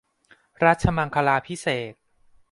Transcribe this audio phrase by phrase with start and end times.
[0.65, 1.93] รัชมังคลาภิเษก